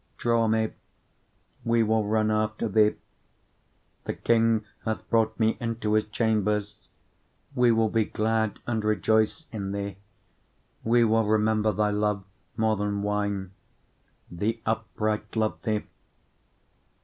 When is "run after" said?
2.03-2.67